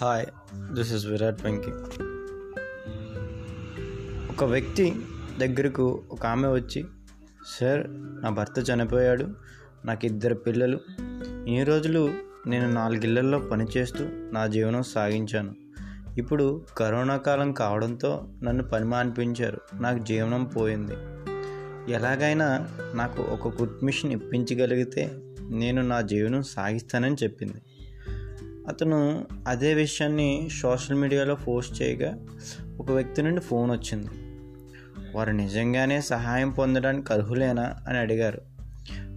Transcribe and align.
Hi 0.00 0.26
this 0.74 0.94
is 0.94 1.06
Virat 1.06 1.44
Venky 1.44 1.70
ఒక 4.32 4.44
వ్యక్తి 4.44 4.94
దగ్గరకు 5.38 6.02
ఒక 6.10 6.26
ఆమె 6.26 6.48
వచ్చి 6.48 6.84
సార్ 7.60 7.84
నా 8.22 8.30
భర్త 8.30 8.70
చనిపోయాడు 8.70 9.26
నాకు 9.84 10.06
ఇద్దరు 10.06 10.34
పిల్లలు. 10.34 10.80
ఈ 11.48 11.62
రోజులు 11.62 12.12
నేను 12.46 12.72
నాలుగిళ్ళల్లో 12.72 13.38
పనిచేస్తూ 13.38 14.04
నా 14.32 14.46
జీవనం 14.46 14.82
సాగించాను. 14.82 15.54
ఇప్పుడు 16.18 16.66
కరోనా 16.76 17.16
కాలం 17.16 17.52
కావడంతో 17.52 18.28
నన్ను 18.42 18.64
పని 18.64 18.84
మానిపించారు. 18.84 19.60
నాకు 19.80 19.98
జీవనం 19.98 20.44
పోయింది. 20.44 20.94
ఎలాగైనా 21.92 22.68
నాకు 22.94 23.22
ఒక 23.22 23.48
కుట్ 23.48 23.84
మిషన్ 23.84 24.12
ఇప్పించగలిగితే 24.12 25.10
నేను 25.40 25.82
నా 25.82 26.00
జీవనం 26.00 26.42
సాగిస్తానని 26.42 27.16
చెప్పింది. 27.22 27.62
అతను 28.68 29.26
అదే 29.46 29.74
విషయాన్ని 29.74 30.48
సోషల్ 30.62 30.96
మీడియాలో 30.96 31.34
పోస్ట్ 31.34 31.82
చేయగా 31.82 32.18
ఒక 32.78 32.92
వ్యక్తి 32.92 33.22
నుండి 33.22 33.40
ఫోన్ 33.40 33.70
వచ్చింది. 33.70 34.08
వారు 35.14 35.30
నిజంగానే 35.30 36.00
సహాయం 36.00 36.50
పొందడానికి 36.50 37.12
అర్హులేనా 37.12 37.74
అని 37.88 37.98
అడిగారు. 37.98 38.42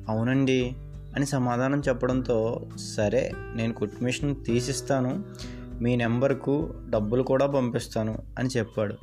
అవునండి 0.09 0.75
అని 1.15 1.25
సమాధానం 1.25 1.81
చెప్పడంతో 1.87 2.69
సరే 2.97 3.31
నేను 3.55 3.73
కుట్మిషన్ 3.73 4.35
తీసిస్తాను 4.45 5.23
మీ 5.81 5.95
నెంబర్కు 5.95 6.73
డబ్బులు 6.89 7.23
కూడా 7.23 7.45
పంపిస్తాను 7.45 8.23
అని 8.39 8.49
చెప్పాడు. 8.57 8.95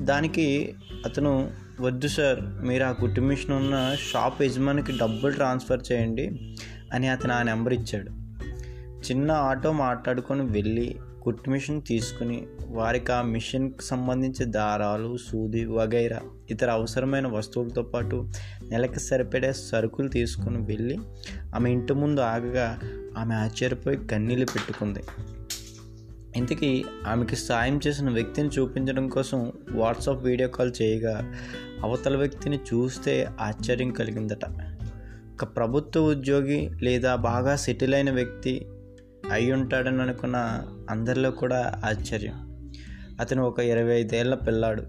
దానికి 0.00 0.74
అతను 1.04 1.50
వద్దు 1.80 2.08
సార్ 2.08 2.64
మీరు 2.64 2.84
ఆ 2.84 2.92
కుటుమిషన్ 2.92 3.52
ఉన్న 3.52 3.96
షాప్ 4.12 4.42
యజమానికి 4.42 4.92
డబ్బులు 4.92 5.32
ట్రాన్స్ఫర్ 5.32 5.92
చేయండి 5.92 6.56
అని 6.92 7.08
అతను 7.08 7.34
ఆ 7.34 7.42
నెంబర్ 7.42 7.74
ఇచ్చాడు. 7.74 8.17
చిన్న 9.06 9.30
ఆటో 9.30 9.72
మాట్లాడుకొని 9.72 10.42
వెళ్ళి 10.42 10.98
కుట్టు 11.22 11.50
మిషన్ 11.50 11.82
తీసుకుని 11.82 12.46
వారికి 12.66 13.12
ఆ 13.12 13.22
మిషన్కి 13.22 13.84
సంబంధించి 13.84 14.44
దారాలు 14.44 15.16
సూది 15.16 15.64
వగైరా 15.64 16.20
ఇతర 16.50 16.70
అవసరమైన 16.70 17.26
వస్తువులతో 17.26 17.82
పాటు 17.82 18.28
నెలకి 18.68 19.00
సరిపడే 19.00 19.52
సరుకులు 19.52 20.08
తీసుకుని 20.08 20.58
వెళ్ళి 20.58 20.98
ఆమె 21.54 21.70
ఇంటి 21.70 21.94
ముందు 21.94 22.20
ఆగగా 22.20 22.78
ఆమె 23.18 23.34
ఆశ్చర్యపోయి 23.34 23.96
కన్నీళ్ళు 24.06 24.46
పెట్టుకుంది. 24.46 25.02
ఇంతకీ 26.36 26.84
ఆమెకి 27.06 27.36
సాయం 27.36 27.80
చేసిన 27.86 28.10
వ్యక్తిని 28.10 28.48
చూపించడం 28.48 29.08
కోసం 29.08 29.52
వాట్సాప్ 29.72 30.24
వీడియో 30.24 30.48
కాల్ 30.48 30.72
చేయగా 30.82 31.34
అవతల 31.82 32.16
వ్యక్తిని 32.16 32.56
చూస్తే 32.56 33.28
ఆశ్చర్యం 33.40 33.90
కలిగిందట. 33.90 34.44
ఒక 35.32 35.56
ప్రభుత్వ 35.56 36.00
ఉద్యోగి 36.00 36.70
లేదా 36.82 37.14
బాగా 37.14 37.56
సెటిల్ 37.56 37.94
అయిన 37.94 38.10
వ్యక్తి 38.10 38.66
అయి 39.32 39.52
ఉంటాడని 39.52 40.02
అనుకున్న 40.02 40.62
అందరిలో 40.90 41.30
కూడా 41.30 41.82
ఆశ్చర్యం. 41.84 42.48
అతను 43.20 43.44
ఒక 43.44 43.60
ఇరవై 43.60 44.00
ఐదేళ్ళ 44.00 44.34
పిల్లాడు. 44.34 44.82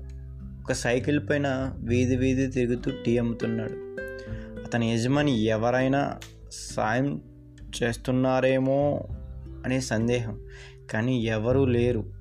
ఒక 0.61 0.73
సైకిల్ 0.73 1.19
పైన 1.29 1.75
వీధి 1.77 2.15
వీధి 2.15 2.47
తిరుగుతూ 2.47 2.91
టీ 3.05 3.17
అమ్ముతున్నాడు. 3.17 3.73
అతని 4.61 4.93
యజమాని 4.93 5.39
ఎవరైనా 5.39 6.17
సాయం 6.51 7.21
చేస్తున్నారేమో 7.83 9.07
అనే 9.65 9.79
సందేహం. 9.79 10.45
కానీ 10.91 11.23
ఎవరూ 11.23 11.65
లేరు. 11.65 12.13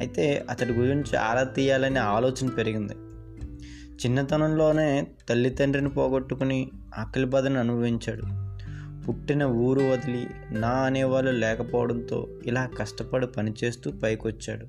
అయితే 0.00 0.44
అతడి 0.50 0.72
గురించి 0.72 1.16
ఆరా 1.16 1.42
తీయాలనే 1.42 2.00
ఆలోచన 2.00 2.48
పెరిగింది. 2.48 2.92
చిన్నతనంలోనే 4.06 5.06
తల్లిదండ్రిని 5.28 5.88
పోగొట్టుకుని 5.88 6.70
ఆకలి 6.98 7.24
బాధను 7.24 7.60
అనుభవించాడు. 7.60 8.39
పుట్టిన 9.08 9.42
ఊరు 9.42 9.80
వదిలి 9.80 10.26
నా 10.50 10.68
అనేవాళ్ళు 10.68 11.30
లేకపోవడంతో 11.30 12.28
ఇలా 12.46 12.66
కష్టపడి 12.78 13.26
పనిచేస్తూ 13.26 13.92
పైకొచ్చాడు. 13.92 14.66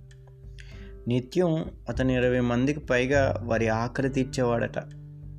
నిత్యం 1.07 1.65
అతను 1.89 2.11
ఇరవై 2.11 2.39
మందికి 2.39 2.79
పైగా 2.79 3.41
వారి 3.43 3.67
ఆకలి 3.67 4.09
తీర్చేవాడట. 4.09 4.77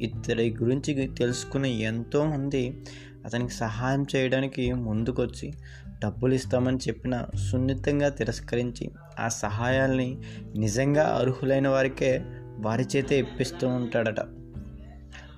ఇతడి 0.02 0.56
గురించి 0.62 1.08
తెలుసుకున్న 1.08 1.66
ఎంతోమంది 1.66 2.84
అతనికి 3.25 3.52
సహాయం 3.52 4.06
చేయడానికి 4.16 4.72
ముందుకొచ్చి 4.72 5.52
డబ్బులు 6.04 6.34
ఇస్తామని 6.34 6.76
చెప్పిన 6.76 7.25
సున్నితంగా 7.50 8.08
తిరస్కరించి 8.08 8.91
ఆ 9.20 9.28
సహాయాల్ని 9.28 10.19
నిజంగా 10.56 11.02
అర్హులైన 11.02 11.69
వారికే 11.69 12.22
వారి 12.58 12.86
చేతే 12.97 13.19
ఇప్పిస్తూ 13.19 13.69
ఉంటాడట. 13.69 14.41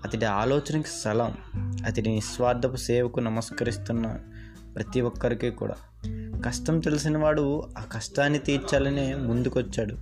అతడి 0.05 0.25
ఆలోచనకి 0.25 0.89
స్థలం 0.89 1.35
అతడి 1.85 2.11
నిస్వార్థపు 2.11 2.77
సేవకు 2.77 3.21
నమస్కరిస్తున్న 3.21 4.19
ప్రతి 4.75 5.01
ఒక్కరికి 5.01 5.51
కూడా. 5.51 5.75
కష్టం 6.45 6.81
తెలిసిన 6.81 7.19
వాడు 7.19 7.69
ఆ 7.79 7.83
కష్టాన్ని 7.83 8.39
తీర్చాలనే 8.39 9.15
ముందుకొచ్చాడు. 9.15 9.97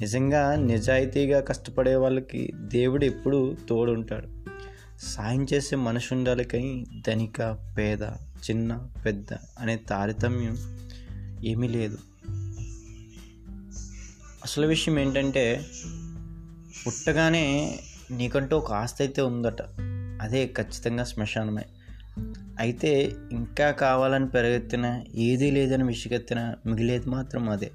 నిజంగా 0.00 0.56
నిజాయితీగా 0.56 1.40
కష్టపడే 1.40 1.94
వాళ్ళకి 1.94 2.52
దేవుడు 2.56 3.04
ఎప్పుడూ 3.04 3.54
తోడుంటాడు. 3.68 4.28
సాయం 5.02 5.46
చేసే 5.54 5.76
మనిషి 5.76 6.14
ఉండాలి 6.14 6.44
కానీ 6.44 6.86
ధనిక 7.06 7.58
పేద 7.78 8.02
చిన్న 8.50 8.86
పెద్ద 9.04 9.26
అనే 9.60 9.76
తారతమ్యం 9.76 10.56
ఏమీ 11.44 11.68
లేదు. 11.68 11.98
అసలు 14.44 14.66
విషయం 14.66 14.98
ఏంటంటే 14.98 15.66
పుట్టగానే 16.86 17.78
నీకంటూ 18.10 18.56
ఒక 18.56 18.72
ఆస్తి 18.72 19.02
అయితే 19.02 19.22
ఉందట. 19.22 19.62
అదే 20.22 20.46
ఖచ్చితంగా 20.46 21.04
శ్మశానమే. 21.04 21.64
అయితే 22.58 23.16
ఇంకా 23.32 23.70
కావాలని 23.70 24.28
పెరగెత్తిన 24.28 25.02
ఏదీ 25.14 25.50
లేదని 25.50 25.84
విసిగెత్తిన 25.84 26.54
మిగిలేది 26.66 27.10
మాత్రం 27.10 27.48
అదే. 27.48 27.70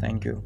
థ్యాంక్ 0.00 0.26
యూ 0.26 0.42